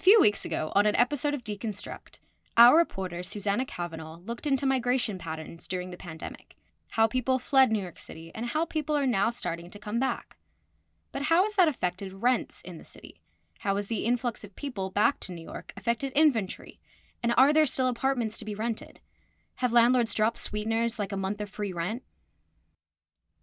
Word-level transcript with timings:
few 0.00 0.18
weeks 0.18 0.46
ago, 0.46 0.72
on 0.74 0.86
an 0.86 0.96
episode 0.96 1.34
of 1.34 1.44
Deconstruct, 1.44 2.20
our 2.56 2.78
reporter 2.78 3.22
Susanna 3.22 3.66
Kavanaugh 3.66 4.18
looked 4.24 4.46
into 4.46 4.64
migration 4.64 5.18
patterns 5.18 5.68
during 5.68 5.90
the 5.90 5.98
pandemic, 5.98 6.56
how 6.92 7.06
people 7.06 7.38
fled 7.38 7.70
New 7.70 7.82
York 7.82 7.98
City, 7.98 8.32
and 8.34 8.46
how 8.46 8.64
people 8.64 8.96
are 8.96 9.06
now 9.06 9.28
starting 9.28 9.68
to 9.68 9.78
come 9.78 10.00
back. 10.00 10.38
But 11.12 11.24
how 11.24 11.42
has 11.42 11.54
that 11.56 11.68
affected 11.68 12.22
rents 12.22 12.62
in 12.62 12.78
the 12.78 12.84
city? 12.84 13.20
How 13.58 13.76
has 13.76 13.88
the 13.88 14.06
influx 14.06 14.42
of 14.42 14.56
people 14.56 14.88
back 14.88 15.20
to 15.20 15.32
New 15.32 15.44
York 15.44 15.74
affected 15.76 16.12
inventory? 16.14 16.80
And 17.22 17.34
are 17.36 17.52
there 17.52 17.66
still 17.66 17.86
apartments 17.86 18.38
to 18.38 18.46
be 18.46 18.54
rented? 18.54 19.00
Have 19.56 19.70
landlords 19.70 20.14
dropped 20.14 20.38
sweeteners 20.38 20.98
like 20.98 21.12
a 21.12 21.16
month 21.18 21.42
of 21.42 21.50
free 21.50 21.74
rent? 21.74 22.04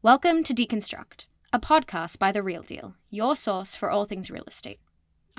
Welcome 0.02 0.44
to 0.46 0.56
Deconstruct, 0.56 1.28
a 1.54 1.60
podcast 1.60 2.18
by 2.18 2.32
The 2.32 2.42
Real 2.42 2.64
Deal, 2.64 2.96
your 3.12 3.36
source 3.36 3.76
for 3.76 3.92
all 3.92 4.06
things 4.06 4.32
real 4.32 4.46
estate. 4.48 4.80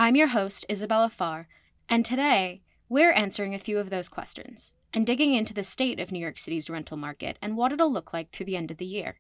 I'm 0.01 0.15
your 0.15 0.29
host, 0.29 0.65
Isabella 0.71 1.11
Farr, 1.11 1.49
and 1.89 2.05
today 2.05 2.63
we're 2.89 3.11
answering 3.11 3.53
a 3.53 3.59
few 3.59 3.81
of 3.81 3.91
those 3.91 4.09
questions 4.09 4.73
and 4.95 5.05
digging 5.05 5.35
into 5.35 5.53
the 5.53 5.65
state 5.65 5.99
of 5.99 6.13
New 6.13 6.21
York 6.21 6.39
City's 6.39 6.71
rental 6.71 6.97
market 6.97 7.37
and 7.43 7.57
what 7.57 7.73
it'll 7.73 7.93
look 7.93 8.13
like 8.13 8.31
through 8.31 8.47
the 8.47 8.57
end 8.57 8.71
of 8.71 8.77
the 8.77 8.85
year. 8.85 9.19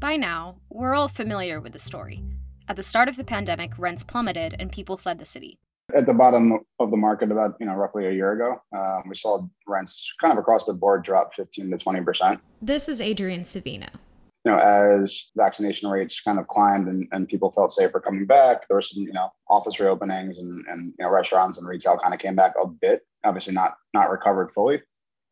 By 0.00 0.16
now, 0.16 0.56
we're 0.68 0.96
all 0.96 1.06
familiar 1.06 1.60
with 1.60 1.74
the 1.74 1.78
story. 1.78 2.24
At 2.68 2.74
the 2.74 2.82
start 2.82 3.08
of 3.08 3.16
the 3.16 3.22
pandemic, 3.22 3.78
rents 3.78 4.02
plummeted 4.02 4.56
and 4.58 4.72
people 4.72 4.96
fled 4.96 5.20
the 5.20 5.24
city. 5.24 5.60
At 5.96 6.06
the 6.06 6.12
bottom 6.12 6.58
of 6.80 6.90
the 6.90 6.96
market, 6.96 7.30
about 7.30 7.54
you 7.60 7.66
know 7.66 7.74
roughly 7.74 8.06
a 8.06 8.12
year 8.12 8.32
ago, 8.32 8.60
um, 8.76 9.04
we 9.08 9.14
saw 9.14 9.46
rents 9.68 10.12
kind 10.20 10.32
of 10.32 10.38
across 10.38 10.64
the 10.64 10.74
board 10.74 11.04
drop 11.04 11.36
15 11.36 11.70
to 11.70 11.78
20 11.78 12.00
percent. 12.00 12.40
This 12.60 12.88
is 12.88 13.00
Adrian 13.00 13.42
Savino, 13.42 13.90
you 14.44 14.52
know, 14.52 14.58
as 14.58 15.30
vaccination 15.36 15.88
rates 15.88 16.20
kind 16.20 16.38
of 16.38 16.46
climbed 16.48 16.86
and, 16.86 17.08
and 17.12 17.28
people 17.28 17.50
felt 17.52 17.72
safer 17.72 17.98
coming 17.98 18.26
back, 18.26 18.68
there 18.68 18.76
were 18.76 18.82
some, 18.82 19.02
you 19.02 19.12
know, 19.12 19.30
office 19.48 19.76
reopenings 19.76 20.38
and, 20.38 20.64
and 20.68 20.92
you 20.98 21.04
know, 21.04 21.10
restaurants 21.10 21.56
and 21.56 21.66
retail 21.66 21.98
kind 21.98 22.12
of 22.12 22.20
came 22.20 22.36
back 22.36 22.52
a 22.62 22.66
bit, 22.66 23.06
obviously 23.24 23.54
not 23.54 23.74
not 23.94 24.10
recovered 24.10 24.50
fully. 24.50 24.82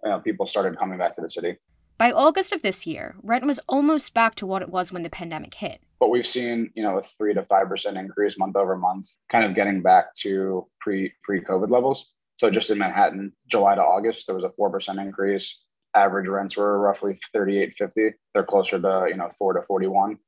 You 0.03 0.11
know, 0.11 0.21
people 0.21 0.47
started 0.47 0.79
coming 0.79 0.99
back 0.99 1.15
to 1.17 1.21
the 1.21 1.29
city. 1.29 1.59
By 1.99 2.11
August 2.11 2.53
of 2.53 2.63
this 2.63 2.87
year, 2.87 3.15
rent 3.23 3.45
was 3.45 3.61
almost 3.69 4.15
back 4.15 4.35
to 4.37 4.47
what 4.47 4.63
it 4.63 4.71
was 4.71 4.93
when 4.93 5.03
the 5.03 5.11
pandemic 5.11 5.55
hit. 5.55 5.81
But 6.01 6.11
we've 6.11 6.27
seen, 6.27 6.71
you 6.75 6.83
know, 6.83 6.99
a 6.99 7.03
three 7.03 7.35
to 7.35 7.45
five 7.45 7.69
percent 7.69 7.99
increase 7.99 8.39
month 8.39 8.57
over 8.57 8.77
month, 8.77 9.09
kind 9.31 9.45
of 9.45 9.55
getting 9.55 9.83
back 9.83 10.15
to 10.23 10.67
pre 10.81 11.13
pre 11.23 11.43
COVID 11.43 11.71
levels. 11.71 12.09
So 12.39 12.51
just 12.51 12.71
in 12.71 12.79
Manhattan, 12.79 13.33
July 13.49 13.75
to 13.75 13.83
August, 13.83 14.27
there 14.27 14.35
was 14.35 14.45
a 14.45 14.51
four 14.57 14.71
percent 14.71 14.99
increase 14.99 15.61
average 15.95 16.29
rents 16.29 16.57
were 16.57 16.79
roughly 16.79 17.19
38.50. 17.35 18.13
They're 18.35 18.45
closer 18.45 18.81
to, 18.81 19.07
you 19.09 19.17
know, 19.17 19.31
4 19.39 19.55
to 19.55 19.63
41 19.63 20.19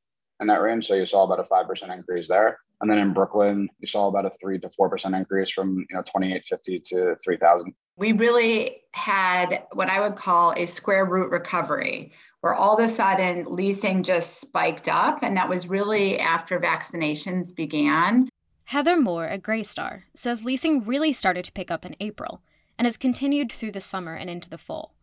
in 0.41 0.47
that 0.48 0.61
range. 0.61 0.87
So 0.87 0.95
you 0.95 1.07
saw 1.07 1.25
about 1.25 1.41
a 1.41 1.45
5% 1.45 1.95
increase 1.95 2.29
there. 2.29 2.59
And 2.81 2.91
then 2.91 2.98
in 2.98 3.15
Brooklyn, 3.15 3.69
you 3.81 3.87
saw 3.87 4.09
about 4.09 4.27
a 4.27 4.31
3 4.41 4.59
to 4.61 4.69
4% 4.69 5.17
increase 5.17 5.51
from, 5.51 5.87
you 5.89 5.97
know, 5.97 6.03
2850 6.03 6.81
to 6.81 7.17
3000. 7.25 7.73
We 7.97 8.12
really 8.12 8.83
had 8.92 9.65
what 9.73 9.89
I 9.89 10.01
would 10.01 10.17
call 10.17 10.53
a 10.57 10.67
square 10.67 11.05
root 11.05 11.31
recovery 11.31 12.12
where 12.41 12.55
all 12.55 12.77
of 12.77 12.85
a 12.85 12.92
sudden 12.92 13.47
leasing 13.48 14.03
just 14.03 14.41
spiked 14.41 14.89
up 14.89 15.23
and 15.23 15.37
that 15.37 15.48
was 15.48 15.67
really 15.67 16.19
after 16.19 16.61
vaccinations 16.61 17.55
began. 17.55 18.29
Heather 18.65 19.01
Moore 19.01 19.27
at 19.27 19.42
Greystar 19.42 20.03
says 20.15 20.45
leasing 20.45 20.83
really 20.83 21.12
started 21.12 21.45
to 21.47 21.53
pick 21.53 21.70
up 21.70 21.87
in 21.87 21.97
April 22.01 22.42
and 22.79 22.87
has 22.87 22.97
continued 22.97 23.53
through 23.53 23.73
the 23.73 23.81
summer 23.81 24.15
and 24.15 24.29
into 24.29 24.51
the 24.51 24.59
fall. 24.59 24.94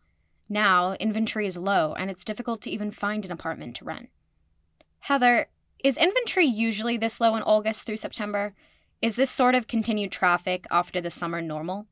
Now, 0.48 0.92
inventory 0.94 1.46
is 1.46 1.56
low 1.56 1.94
and 1.94 2.10
it's 2.10 2.24
difficult 2.24 2.60
to 2.62 2.70
even 2.70 2.90
find 2.90 3.24
an 3.24 3.32
apartment 3.32 3.76
to 3.76 3.84
rent. 3.84 4.10
Heather, 5.00 5.48
is 5.82 5.96
inventory 5.96 6.46
usually 6.46 6.96
this 6.96 7.20
low 7.20 7.34
in 7.34 7.42
August 7.42 7.84
through 7.84 7.96
September? 7.96 8.54
Is 9.00 9.16
this 9.16 9.30
sort 9.30 9.54
of 9.54 9.66
continued 9.66 10.12
traffic 10.12 10.66
after 10.70 11.00
the 11.00 11.10
summer 11.10 11.40
normal? 11.40 11.86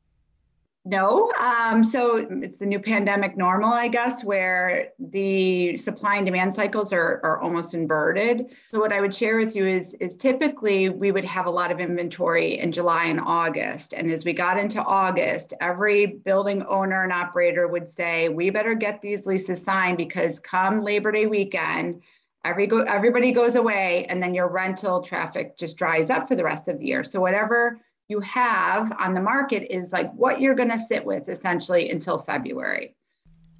No. 0.83 1.31
Um, 1.39 1.83
so 1.83 2.15
it's 2.15 2.57
the 2.57 2.65
new 2.65 2.79
pandemic 2.79 3.37
normal, 3.37 3.71
I 3.71 3.87
guess, 3.87 4.23
where 4.23 4.89
the 4.97 5.77
supply 5.77 6.15
and 6.15 6.25
demand 6.25 6.55
cycles 6.55 6.91
are, 6.91 7.19
are 7.23 7.39
almost 7.39 7.75
inverted. 7.75 8.47
So 8.71 8.79
what 8.79 8.91
I 8.91 8.99
would 8.99 9.13
share 9.13 9.37
with 9.37 9.55
you 9.55 9.67
is, 9.67 9.93
is 9.95 10.17
typically 10.17 10.89
we 10.89 11.11
would 11.11 11.23
have 11.25 11.45
a 11.45 11.51
lot 11.51 11.71
of 11.71 11.79
inventory 11.79 12.57
in 12.57 12.71
July 12.71 13.05
and 13.05 13.19
August. 13.19 13.93
And 13.93 14.09
as 14.09 14.25
we 14.25 14.33
got 14.33 14.57
into 14.57 14.81
August, 14.83 15.53
every 15.61 16.07
building 16.07 16.63
owner 16.63 17.03
and 17.03 17.13
operator 17.13 17.67
would 17.67 17.87
say, 17.87 18.29
we 18.29 18.49
better 18.49 18.73
get 18.73 19.03
these 19.03 19.27
leases 19.27 19.63
signed 19.63 19.97
because 19.97 20.39
come 20.39 20.81
Labor 20.81 21.11
Day 21.11 21.27
weekend, 21.27 22.01
every 22.43 22.65
go, 22.65 22.79
everybody 22.79 23.31
goes 23.31 23.55
away 23.55 24.05
and 24.09 24.21
then 24.21 24.33
your 24.33 24.47
rental 24.47 25.03
traffic 25.03 25.57
just 25.57 25.77
dries 25.77 26.09
up 26.09 26.27
for 26.27 26.35
the 26.35 26.43
rest 26.43 26.67
of 26.67 26.79
the 26.79 26.85
year. 26.85 27.03
So 27.03 27.21
whatever 27.21 27.79
you 28.11 28.19
have 28.19 28.91
on 28.99 29.13
the 29.13 29.21
market 29.21 29.73
is 29.73 29.91
like 29.91 30.11
what 30.13 30.39
you're 30.39 30.53
going 30.53 30.69
to 30.69 30.77
sit 30.77 31.05
with 31.05 31.27
essentially 31.29 31.89
until 31.89 32.19
February. 32.19 32.93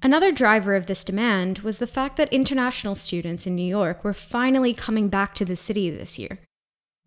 Another 0.02 0.30
driver 0.30 0.74
of 0.74 0.86
this 0.86 1.04
demand 1.04 1.60
was 1.60 1.78
the 1.78 1.86
fact 1.86 2.16
that 2.16 2.32
international 2.32 2.94
students 2.94 3.46
in 3.46 3.56
New 3.56 3.66
York 3.66 4.04
were 4.04 4.12
finally 4.12 4.74
coming 4.74 5.08
back 5.08 5.34
to 5.36 5.44
the 5.44 5.56
city 5.56 5.90
this 5.90 6.18
year. 6.18 6.40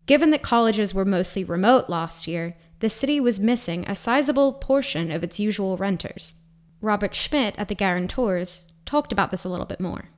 Given 0.06 0.30
that 0.30 0.42
colleges 0.42 0.92
were 0.92 1.04
mostly 1.04 1.44
remote 1.44 1.88
last 1.88 2.26
year, 2.26 2.56
the 2.80 2.90
city 2.90 3.20
was 3.20 3.40
missing 3.40 3.84
a 3.86 3.94
sizable 3.94 4.52
portion 4.52 5.10
of 5.10 5.22
its 5.22 5.38
usual 5.38 5.76
renters. 5.76 6.34
Robert 6.80 7.14
Schmidt 7.14 7.54
at 7.58 7.68
the 7.68 7.74
Guarantors 7.74 8.72
talked 8.84 9.12
about 9.12 9.30
this 9.30 9.44
a 9.44 9.48
little 9.48 9.66
bit 9.66 9.80
more. 9.80 10.10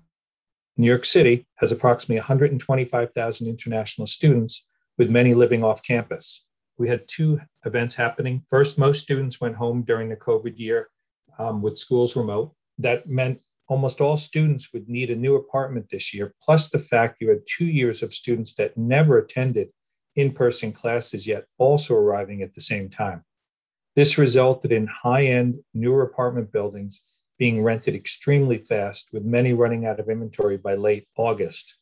New 0.76 0.86
York 0.86 1.04
City 1.04 1.46
has 1.56 1.72
approximately 1.72 2.16
125,000 2.16 3.46
international 3.46 4.06
students, 4.06 4.68
with 4.96 5.10
many 5.10 5.32
living 5.32 5.64
off 5.64 5.82
campus 5.82 6.47
we 6.78 6.88
had 6.88 7.06
two 7.08 7.40
events 7.64 7.94
happening. 7.94 8.42
First, 8.48 8.78
most 8.78 9.02
students 9.02 9.40
went 9.40 9.56
home 9.56 9.82
during 9.82 10.08
the 10.08 10.16
COVID 10.16 10.58
year 10.58 10.88
um, 11.38 11.60
with 11.60 11.78
schools 11.78 12.16
remote. 12.16 12.54
That 12.78 13.08
meant 13.08 13.40
almost 13.68 14.00
all 14.00 14.16
students 14.16 14.72
would 14.72 14.88
need 14.88 15.10
a 15.10 15.16
new 15.16 15.36
apartment 15.36 15.88
this 15.90 16.14
year, 16.14 16.34
plus 16.42 16.70
the 16.70 16.78
fact 16.78 17.20
you 17.20 17.28
had 17.28 17.40
two 17.46 17.66
years 17.66 18.02
of 18.02 18.14
students 18.14 18.54
that 18.54 18.78
never 18.78 19.18
attended 19.18 19.68
in 20.16 20.32
person 20.32 20.72
classes 20.72 21.26
yet 21.26 21.44
also 21.58 21.94
arriving 21.94 22.42
at 22.42 22.54
the 22.54 22.60
same 22.60 22.88
time. 22.88 23.22
This 23.94 24.16
resulted 24.16 24.72
in 24.72 24.86
high 24.86 25.26
end, 25.26 25.58
newer 25.74 26.02
apartment 26.02 26.52
buildings 26.52 27.02
being 27.38 27.62
rented 27.62 27.94
extremely 27.94 28.58
fast, 28.58 29.10
with 29.12 29.24
many 29.24 29.52
running 29.52 29.86
out 29.86 30.00
of 30.00 30.08
inventory 30.08 30.56
by 30.56 30.74
late 30.74 31.06
August. 31.16 31.76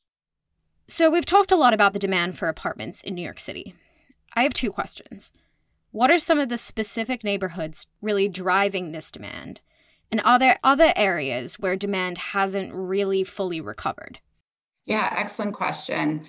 So, 0.86 1.10
we've 1.10 1.26
talked 1.26 1.50
a 1.50 1.56
lot 1.56 1.72
about 1.72 1.94
the 1.94 1.98
demand 1.98 2.38
for 2.38 2.48
apartments 2.48 3.02
in 3.02 3.14
New 3.14 3.22
York 3.22 3.40
City. 3.40 3.74
I 4.36 4.42
have 4.42 4.52
two 4.52 4.70
questions. 4.70 5.32
What 5.92 6.10
are 6.10 6.18
some 6.18 6.38
of 6.38 6.50
the 6.50 6.58
specific 6.58 7.24
neighborhoods 7.24 7.86
really 8.02 8.28
driving 8.28 8.92
this 8.92 9.10
demand? 9.10 9.62
And 10.12 10.20
are 10.20 10.38
there 10.38 10.60
other 10.62 10.92
areas 10.94 11.58
where 11.58 11.74
demand 11.74 12.18
hasn't 12.18 12.74
really 12.74 13.24
fully 13.24 13.62
recovered? 13.62 14.20
Yeah, 14.84 15.12
excellent 15.16 15.54
question. 15.54 16.26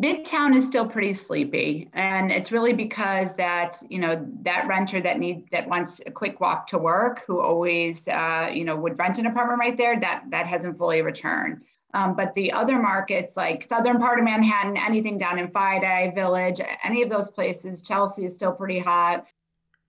Midtown 0.00 0.54
is 0.54 0.66
still 0.66 0.86
pretty 0.86 1.12
sleepy, 1.12 1.90
and 1.92 2.30
it's 2.30 2.52
really 2.52 2.72
because 2.72 3.34
that 3.36 3.76
you 3.90 3.98
know 3.98 4.26
that 4.42 4.66
renter 4.66 5.00
that 5.02 5.18
need 5.18 5.48
that 5.50 5.68
wants 5.68 6.00
a 6.06 6.10
quick 6.10 6.40
walk 6.40 6.66
to 6.68 6.78
work, 6.78 7.22
who 7.26 7.40
always 7.40 8.08
uh, 8.08 8.50
you 8.52 8.64
know 8.64 8.76
would 8.76 8.98
rent 8.98 9.18
an 9.18 9.26
apartment 9.26 9.58
right 9.58 9.76
there, 9.76 9.98
that 10.00 10.24
that 10.30 10.46
hasn't 10.46 10.78
fully 10.78 11.02
returned. 11.02 11.62
Um, 11.92 12.14
but 12.14 12.34
the 12.34 12.52
other 12.52 12.78
markets, 12.78 13.36
like 13.36 13.66
southern 13.68 13.98
part 13.98 14.18
of 14.18 14.24
Manhattan, 14.24 14.76
anything 14.76 15.18
down 15.18 15.38
in 15.38 15.48
FiDi, 15.48 16.14
Village, 16.14 16.60
any 16.84 17.02
of 17.02 17.08
those 17.08 17.30
places, 17.30 17.82
Chelsea 17.82 18.24
is 18.24 18.34
still 18.34 18.52
pretty 18.52 18.78
hot. 18.78 19.26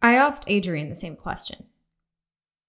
I 0.01 0.15
asked 0.15 0.45
Adrian 0.47 0.89
the 0.89 0.95
same 0.95 1.15
question. 1.15 1.63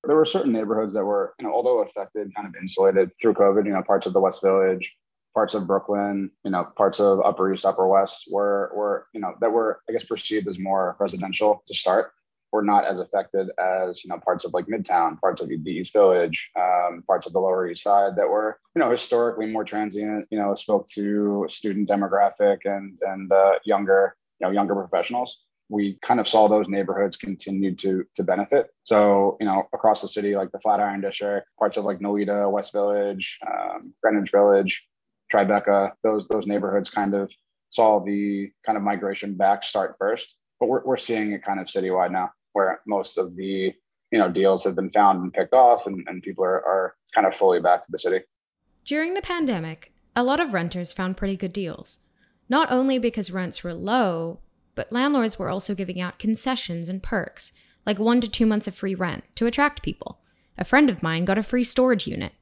There 0.05 0.17
were 0.17 0.27
certain 0.27 0.53
neighborhoods 0.53 0.93
that 0.95 1.05
were, 1.05 1.35
you 1.39 1.47
know, 1.47 1.55
although 1.55 1.81
affected, 1.81 2.35
kind 2.35 2.47
of 2.47 2.55
insulated 2.61 3.11
through 3.21 3.35
COVID. 3.35 3.65
You 3.65 3.73
know, 3.73 3.83
parts 3.83 4.07
of 4.07 4.13
the 4.13 4.21
West 4.21 4.43
Village, 4.43 4.95
parts 5.33 5.55
of 5.55 5.67
Brooklyn, 5.67 6.31
you 6.45 6.51
know, 6.51 6.65
parts 6.77 7.01
of 7.01 7.21
Upper 7.25 7.53
East, 7.53 7.65
Upper 7.65 7.87
West 7.87 8.29
were 8.31 8.71
were 8.75 9.07
you 9.15 9.21
know 9.21 9.35
that 9.41 9.51
were 9.51 9.81
I 9.89 9.93
guess 9.93 10.05
perceived 10.05 10.49
as 10.49 10.59
more 10.59 10.97
residential 10.99 11.63
to 11.67 11.75
start 11.75 12.13
were 12.53 12.63
not 12.63 12.85
as 12.85 13.01
affected 13.01 13.51
as 13.59 14.05
you 14.05 14.09
know 14.09 14.19
parts 14.19 14.45
of 14.45 14.53
like 14.53 14.67
Midtown, 14.67 15.19
parts 15.21 15.41
of 15.41 15.49
the 15.49 15.59
East 15.67 15.93
Village, 15.93 16.51
um, 16.57 17.03
parts 17.07 17.27
of 17.27 17.33
the 17.33 17.41
Lower 17.41 17.69
East 17.69 17.83
Side 17.83 18.15
that 18.17 18.29
were 18.29 18.59
you 18.77 18.81
know 18.81 18.91
historically 18.91 19.47
more 19.47 19.65
transient. 19.65 20.27
You 20.31 20.39
know, 20.39 20.55
spoke 20.55 20.89
to 20.91 21.47
student 21.49 21.89
demographic 21.89 22.59
and 22.65 22.99
and 23.03 23.33
uh, 23.33 23.59
younger 23.65 24.17
you 24.39 24.47
know 24.47 24.53
younger 24.53 24.75
professionals. 24.75 25.39
We 25.69 25.99
kind 26.03 26.21
of 26.21 26.29
saw 26.29 26.49
those 26.49 26.69
neighborhoods 26.69 27.17
continue 27.17 27.75
to 27.77 28.05
to 28.17 28.23
benefit. 28.23 28.69
So 28.85 29.37
you 29.41 29.47
know 29.47 29.69
across 29.73 30.03
the 30.03 30.09
city, 30.09 30.37
like 30.37 30.53
the 30.53 30.61
Flatiron 30.61 31.01
District, 31.01 31.47
parts 31.59 31.77
of 31.79 31.85
like 31.85 32.01
Nolita, 32.01 32.51
West 32.51 32.73
Village, 32.73 33.39
um, 33.47 33.95
Greenwich 34.03 34.31
Village, 34.31 34.85
Tribeca, 35.33 35.93
those 36.03 36.29
those 36.29 36.47
neighborhoods 36.47 36.91
kind 36.91 37.15
of 37.15 37.33
saw 37.71 38.05
the 38.05 38.51
kind 38.67 38.77
of 38.77 38.85
migration 38.85 39.35
back 39.35 39.65
start 39.65 39.97
first 39.99 40.37
but 40.63 40.69
we're, 40.69 40.85
we're 40.85 40.97
seeing 40.97 41.33
it 41.33 41.43
kind 41.43 41.59
of 41.59 41.67
citywide 41.67 42.13
now 42.13 42.31
where 42.53 42.81
most 42.87 43.19
of 43.19 43.37
the 43.37 43.73
you 44.11 44.19
know 44.19 44.31
deals 44.31 44.65
have 44.65 44.77
been 44.77 44.91
found 44.91 45.23
and 45.23 45.33
picked 45.33 45.55
off 45.55 45.87
and, 45.87 46.05
and 46.07 46.23
people 46.23 46.45
are, 46.45 46.65
are 46.65 46.95
kind 47.15 47.27
of 47.27 47.35
fully 47.35 47.61
back 47.61 47.83
to 47.83 47.91
the 47.91 47.99
city 47.99 48.21
during 48.85 49.15
the 49.15 49.23
pandemic 49.23 49.93
a 50.15 50.23
lot 50.23 50.41
of 50.41 50.53
renters 50.53 50.93
found 50.93 51.17
pretty 51.17 51.37
good 51.37 51.53
deals 51.53 52.07
not 52.53 52.71
only 52.71 52.99
because 52.99 53.31
rents 53.31 53.65
were 53.65 53.73
low, 53.73 54.39
but 54.75 54.93
landlords 54.93 55.39
were 55.39 55.49
also 55.49 55.75
giving 55.75 56.01
out 56.03 56.19
concessions 56.19 56.91
and 56.91 57.03
perks, 57.03 57.55
like 57.87 57.99
one 57.99 58.21
to 58.21 58.29
two 58.29 58.45
months 58.45 58.69
of 58.69 58.75
free 58.75 58.95
rent, 58.95 59.25
to 59.37 59.47
attract 59.47 59.83
people. 59.83 60.21
A 60.59 60.65
friend 60.65 60.91
of 60.91 61.03
mine 61.03 61.25
got 61.25 61.39
a 61.39 61.43
free 61.43 61.65
storage 61.65 62.07
unit. 62.07 62.33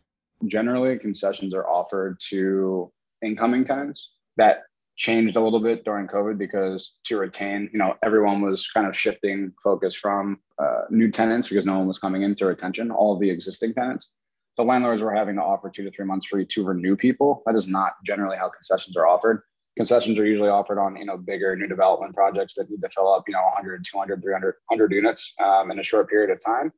Generally, 0.47 0.99
concessions 0.99 1.55
are 1.55 1.65
offered 1.69 2.19
to 2.31 2.91
incoming 3.23 3.65
tenants. 3.65 4.11
That 4.37 4.63
changed 5.01 5.35
a 5.35 5.41
little 5.41 5.61
bit 5.61 5.83
during 5.83 6.07
COVID 6.07 6.37
because 6.37 6.93
to 7.05 7.17
retain, 7.17 7.71
you 7.73 7.79
know, 7.79 7.97
everyone 8.03 8.43
was 8.43 8.69
kind 8.69 8.87
of 8.87 8.95
shifting 8.95 9.51
focus 9.65 9.95
from 9.95 10.39
uh, 10.59 10.83
new 10.91 11.11
tenants 11.11 11.49
because 11.49 11.65
no 11.65 11.79
one 11.79 11.89
was 11.89 11.99
coming 11.99 12.21
into 12.21 12.45
retention, 12.45 12.91
all 12.91 13.15
of 13.15 13.19
the 13.19 13.31
existing 13.31 13.73
tenants. 13.73 14.11
The 14.59 14.63
landlords 14.63 15.03
were 15.03 15.15
having 15.15 15.37
to 15.37 15.43
offer 15.43 15.71
two 15.71 15.85
to 15.85 15.91
three 15.91 16.05
months 16.05 16.27
free 16.27 16.45
to 16.45 16.65
renew 16.65 16.97
people. 16.97 17.43
That 17.47 17.55
is 17.55 17.67
not 17.67 17.95
generally 18.05 18.37
how 18.37 18.51
concessions 18.51 18.95
are 18.95 19.07
offered. 19.07 19.43
Concessions 19.79 20.19
are 20.19 20.27
usually 20.27 20.51
offered 20.51 20.79
on, 20.79 20.97
you 20.97 21.07
know, 21.07 21.17
bigger 21.17 21.57
new 21.57 21.67
development 21.67 22.15
projects 22.15 22.55
that 22.57 22.69
need 22.69 22.83
to 22.83 22.89
fill 22.91 23.11
up, 23.11 23.25
you 23.27 23.33
know, 23.33 23.41
100, 23.55 23.83
200, 23.91 24.21
300, 24.21 24.55
100 24.67 24.93
units 24.93 25.33
um, 25.43 25.71
in 25.71 25.79
a 25.79 25.83
short 25.83 26.11
period 26.11 26.29
of 26.29 26.45
time. 26.45 26.71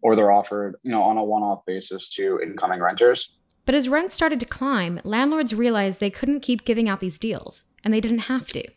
Or 0.00 0.14
they're 0.14 0.30
offered, 0.30 0.76
you 0.84 0.92
know, 0.92 1.02
on 1.02 1.16
a 1.16 1.24
one-off 1.24 1.66
basis 1.66 2.08
to 2.10 2.38
incoming 2.40 2.80
renters. 2.80 3.36
But 3.66 3.74
as 3.74 3.88
rents 3.88 4.14
started 4.14 4.40
to 4.40 4.46
climb, 4.46 5.00
landlords 5.04 5.54
realized 5.54 6.00
they 6.00 6.10
couldn't 6.10 6.40
keep 6.40 6.64
giving 6.64 6.88
out 6.88 7.00
these 7.00 7.18
deals, 7.18 7.72
and 7.82 7.94
they 7.94 8.00
didn't 8.00 8.30
have 8.30 8.48
to. 8.48 8.68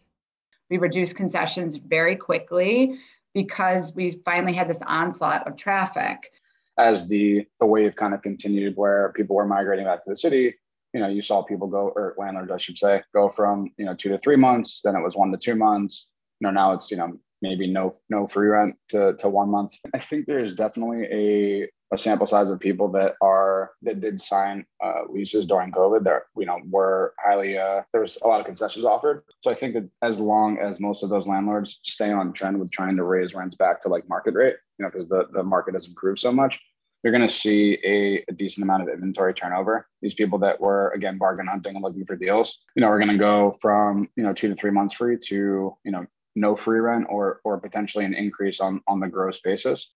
We 0.70 0.78
reduced 0.78 1.16
concessions 1.16 1.78
very 1.78 2.16
quickly 2.16 3.00
because 3.34 3.94
we 3.94 4.22
finally 4.26 4.54
had 4.54 4.70
this 4.70 4.82
onslaught 4.86 5.48
of 5.48 5.58
traffic. 5.58 6.32
As 6.78 7.08
the, 7.08 7.46
the 7.60 7.66
wave 7.66 7.96
kind 7.96 8.14
of 8.14 8.22
continued 8.22 8.76
where 8.76 9.12
people 9.16 9.36
were 9.36 9.46
migrating 9.46 9.86
back 9.86 10.04
to 10.04 10.10
the 10.10 10.16
city, 10.16 10.56
you 10.94 11.00
know, 11.00 11.08
you 11.08 11.22
saw 11.22 11.44
people 11.44 11.68
go, 11.68 11.92
or 11.96 12.16
landlords, 12.18 12.52
I 12.52 12.58
should 12.58 12.78
say, 12.78 13.04
go 13.14 13.30
from, 13.30 13.72
you 13.78 13.86
know, 13.86 13.94
two 13.94 14.10
to 14.10 14.18
three 14.20 14.36
months, 14.36 14.82
then 14.84 14.96
it 14.96 15.04
was 15.04 15.16
one 15.16 15.32
to 15.32 15.38
two 15.38 15.56
months. 15.56 16.08
You 16.40 16.48
know, 16.48 16.52
now 16.52 16.74
it's, 16.74 16.90
you 16.92 16.98
know, 16.98 17.20
maybe 17.42 17.68
no 17.68 17.96
no 18.10 18.26
free 18.26 18.48
rent 18.48 18.76
to, 18.90 19.16
to 19.18 19.30
one 19.30 19.50
month. 19.50 19.76
I 19.94 20.00
think 20.00 20.26
there's 20.26 20.56
definitely 20.56 21.04
a 21.12 21.70
a 21.94 21.98
sample 21.98 22.28
size 22.28 22.50
of 22.50 22.60
people 22.60 22.90
that 22.90 23.16
are 23.22 23.72
that 23.82 24.02
did 24.02 24.20
sign 24.20 24.66
uh, 24.84 25.04
leases 25.10 25.46
during 25.46 25.72
COVID. 25.72 26.04
There, 26.04 26.26
you 26.38 26.46
know, 26.46 26.60
were 26.70 27.14
highly 27.24 27.58
uh, 27.58 27.84
there 27.92 28.02
was 28.02 28.18
a 28.24 28.28
lot 28.28 28.40
of 28.40 28.46
concessions 28.46 28.86
offered. 28.86 29.24
So 29.42 29.52
I 29.52 29.56
think 29.56 29.74
that 29.74 29.90
as 30.02 30.20
long 30.20 30.58
as 30.58 30.80
most 30.80 31.04
of 31.04 31.10
those 31.10 31.28
landlords 31.28 31.80
stay 31.84 32.12
on 32.12 32.34
trend 32.34 32.60
with 32.60 32.72
trying 32.72 32.98
to 32.98 33.04
raise 33.04 33.34
rents 33.34 33.56
back 33.56 33.82
to 33.82 33.90
like 33.90 34.08
market 34.10 34.34
rate, 34.34 34.56
you 34.78 34.84
know, 34.84 34.92
because 34.92 35.08
the 35.08 35.28
the 35.34 35.44
market 35.44 35.76
has 35.76 35.88
improved 35.88 36.20
so 36.20 36.32
much, 36.32 36.60
you're 37.04 37.14
going 37.14 37.28
to 37.28 37.34
see 37.34 37.78
a, 37.86 38.24
a, 38.28 38.34
decent 38.34 38.64
amount 38.64 38.84
of 38.84 38.90
inventory 38.90 39.34
turnover. 39.34 39.88
These 40.02 40.16
people 40.16 40.40
that 40.40 40.60
were 40.60 40.90
again 40.90 41.18
bargain 41.18 41.48
hunting 41.48 41.76
and 41.76 41.84
looking 41.84 42.06
for 42.06 42.18
deals, 42.18 42.58
you 42.76 42.82
know, 42.82 42.88
are 42.88 43.00
going 43.00 43.12
to 43.12 43.18
go 43.18 43.56
from 43.62 44.10
you 44.18 44.24
know 44.24 44.34
two 44.34 44.50
to 44.50 44.56
three 44.56 44.72
months 44.72 44.96
free 44.96 45.18
to 45.28 45.78
you 45.86 45.92
know 45.92 46.06
no 46.36 46.56
free 46.56 46.80
rent 46.80 47.06
or 47.10 47.40
or 47.46 47.60
potentially 47.60 48.04
an 48.04 48.14
increase 48.14 48.60
on 48.60 48.82
on 48.88 49.00
the 49.00 49.08
gross 49.08 49.40
basis. 49.40 49.90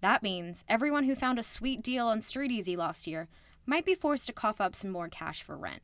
That 0.00 0.22
means 0.22 0.64
everyone 0.68 1.04
who 1.04 1.16
found 1.16 1.38
a 1.38 1.42
sweet 1.42 1.82
deal 1.82 2.06
on 2.06 2.20
StreetEasy 2.20 2.76
last 2.76 3.06
year 3.06 3.28
might 3.66 3.84
be 3.84 3.94
forced 3.94 4.26
to 4.26 4.32
cough 4.32 4.60
up 4.60 4.74
some 4.74 4.90
more 4.90 5.08
cash 5.08 5.42
for 5.42 5.56
rent. 5.56 5.82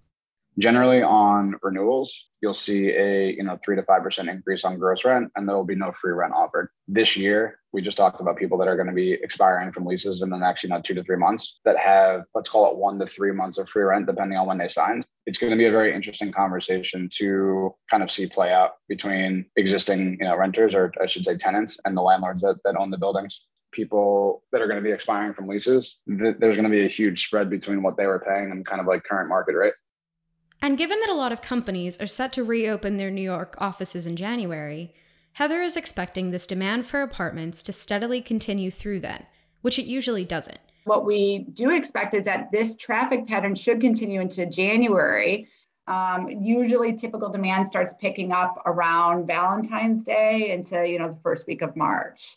Generally, 0.57 1.03
on 1.03 1.57
renewals, 1.63 2.29
you'll 2.41 2.55
see 2.55 2.91
a 2.91 3.33
you 3.33 3.43
know 3.43 3.59
three 3.65 3.75
to 3.75 3.83
five 3.83 4.05
percent 4.05 4.29
increase 4.29 4.65
on 4.65 4.79
gross 4.79 5.05
rent, 5.05 5.33
and 5.35 5.49
there 5.49 5.57
will 5.57 5.65
be 5.65 5.75
no 5.75 5.91
free 5.91 6.13
rent 6.13 6.33
offered. 6.33 6.69
This 6.87 7.17
year, 7.17 7.59
we 7.73 7.83
just 7.83 7.97
talked 7.97 8.21
about 8.21 8.37
people 8.37 8.57
that 8.59 8.69
are 8.69 8.77
going 8.77 8.87
to 8.87 8.93
be 8.93 9.15
expiring 9.15 9.73
from 9.73 9.85
leases 9.85 10.23
in 10.23 10.31
the 10.31 10.37
next 10.37 10.63
you 10.63 10.69
know 10.69 10.81
two 10.81 10.95
to 10.95 11.03
three 11.03 11.17
months 11.17 11.59
that 11.65 11.77
have 11.77 12.23
let's 12.37 12.49
call 12.49 12.71
it 12.71 12.77
one 12.77 13.01
to 13.01 13.07
three 13.07 13.33
months 13.33 13.59
of 13.59 13.69
free 13.69 13.83
rent, 13.83 14.07
depending 14.07 14.39
on 14.39 14.47
when 14.47 14.59
they 14.59 14.69
signed. 14.69 15.05
It's 15.27 15.39
going 15.39 15.51
to 15.51 15.57
be 15.57 15.65
a 15.65 15.73
very 15.73 15.93
interesting 15.93 16.31
conversation 16.31 17.09
to 17.15 17.75
kind 17.91 18.05
of 18.05 18.11
see 18.13 18.29
play 18.29 18.53
out 18.53 18.75
between 18.89 19.47
existing 19.57 20.19
you 20.21 20.27
know 20.27 20.37
renters, 20.37 20.77
or 20.77 20.93
I 21.03 21.07
should 21.07 21.25
say 21.25 21.37
tenants, 21.37 21.81
and 21.85 21.97
the 21.97 22.03
landlords 22.03 22.43
that, 22.43 22.59
that 22.65 22.77
own 22.77 22.93
the 22.93 22.99
buildings 22.99 23.41
people 23.75 24.43
that 24.53 24.63
are 24.63 24.67
going 24.67 24.83
to 24.83 24.83
be 24.83 24.93
expiring 24.93 25.35
from 25.35 25.49
leases, 25.49 25.99
th- 26.09 26.37
there's 26.39 26.57
going 26.57 26.65
to 26.65 26.71
be 26.71 26.85
a 26.85 26.89
huge 26.89 27.27
spread 27.27 27.51
between 27.51 27.83
what 27.83 27.97
they 27.97 28.07
were 28.07 28.21
paying 28.21 28.51
and 28.51 28.65
kind 28.65 28.81
of 28.81 28.87
like 28.87 29.05
current 29.05 29.29
market 29.29 29.55
rate. 29.55 29.75
And 30.63 30.79
given 30.79 30.99
that 31.01 31.11
a 31.11 31.15
lot 31.15 31.33
of 31.33 31.43
companies 31.43 32.01
are 32.01 32.07
set 32.07 32.33
to 32.35 32.45
reopen 32.45 32.97
their 32.97 33.11
New 33.11 33.21
York 33.21 33.55
offices 33.59 34.07
in 34.07 34.17
January, 34.17 34.95
Heather 35.35 35.63
is 35.63 35.77
expecting 35.77 36.31
this 36.31 36.47
demand 36.47 36.87
for 36.87 37.03
apartments 37.03 37.63
to 37.65 37.73
steadily 37.73 38.21
continue 38.21 38.71
through 38.71 39.01
then, 39.01 39.27
which 39.63 39.79
it 39.79 39.85
usually 39.85 40.25
doesn't. 40.25 40.61
What 40.85 41.05
we 41.05 41.47
do 41.55 41.71
expect 41.71 42.15
is 42.15 42.25
that 42.25 42.53
this 42.53 42.77
traffic 42.77 43.27
pattern 43.27 43.55
should 43.55 43.81
continue 43.81 44.21
into 44.21 44.47
January. 44.47 45.49
Um, 45.87 46.31
usually, 46.31 46.95
typical 46.95 47.31
demand 47.31 47.67
starts 47.67 47.95
picking 48.01 48.33
up 48.33 48.63
around 48.65 49.27
Valentine's 49.27 50.05
Day 50.05 50.53
into 50.53 50.89
you 50.89 50.99
know 50.99 51.09
the 51.09 51.21
first 51.23 51.47
week 51.47 51.63
of 51.63 51.75
March. 51.75 52.37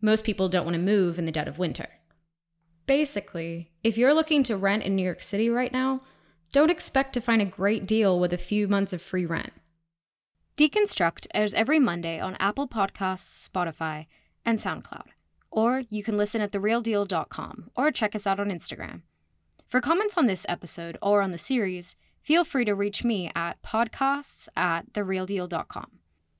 Most 0.00 0.24
people 0.24 0.48
don't 0.48 0.64
want 0.64 0.74
to 0.74 0.82
move 0.82 1.18
in 1.18 1.24
the 1.24 1.32
dead 1.32 1.48
of 1.48 1.58
winter. 1.58 1.88
Basically, 2.86 3.70
if 3.82 3.98
you're 3.98 4.14
looking 4.14 4.42
to 4.44 4.56
rent 4.56 4.82
in 4.82 4.96
New 4.96 5.02
York 5.02 5.20
City 5.20 5.50
right 5.50 5.72
now, 5.72 6.02
don't 6.52 6.70
expect 6.70 7.12
to 7.14 7.20
find 7.20 7.42
a 7.42 7.46
great 7.46 7.86
deal 7.86 8.18
with 8.18 8.32
a 8.32 8.38
few 8.38 8.68
months 8.68 8.92
of 8.92 9.02
free 9.02 9.26
rent. 9.26 9.52
Deconstruct 10.56 11.26
airs 11.34 11.54
every 11.54 11.78
Monday 11.78 12.18
on 12.18 12.36
Apple 12.40 12.66
Podcasts, 12.66 13.48
Spotify, 13.48 14.06
and 14.44 14.58
SoundCloud. 14.58 15.08
Or 15.50 15.82
you 15.90 16.02
can 16.02 16.16
listen 16.16 16.40
at 16.40 16.52
therealdeal.com 16.52 17.70
or 17.76 17.90
check 17.90 18.14
us 18.14 18.26
out 18.26 18.40
on 18.40 18.48
Instagram. 18.48 19.02
For 19.68 19.80
comments 19.80 20.16
on 20.16 20.26
this 20.26 20.46
episode 20.48 20.96
or 21.02 21.20
on 21.20 21.30
the 21.30 21.38
series, 21.38 21.96
feel 22.22 22.44
free 22.44 22.64
to 22.64 22.74
reach 22.74 23.04
me 23.04 23.30
at 23.34 23.62
podcasts 23.62 24.48
at 24.56 24.92
therealdeal.com. 24.94 25.90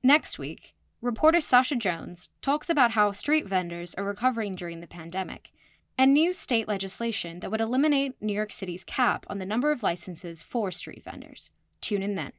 Next 0.03 0.39
week, 0.39 0.73
Reporter 1.01 1.39
Sasha 1.39 1.77
Jones 1.77 2.27
talks 2.41 2.69
about 2.69 2.91
how 2.91 3.13
street 3.13 3.47
vendors 3.47 3.95
are 3.95 4.03
recovering 4.03 4.53
during 4.53 4.81
the 4.81 4.87
pandemic 4.87 5.53
and 5.97 6.13
new 6.13 6.33
state 6.33 6.67
legislation 6.67 7.39
that 7.39 7.49
would 7.49 7.61
eliminate 7.61 8.21
New 8.21 8.33
York 8.33 8.51
City's 8.51 8.83
cap 8.83 9.25
on 9.29 9.37
the 9.39 9.45
number 9.45 9.71
of 9.71 9.81
licenses 9.81 10.41
for 10.41 10.71
street 10.71 11.01
vendors. 11.05 11.51
Tune 11.79 12.03
in 12.03 12.15
then. 12.15 12.33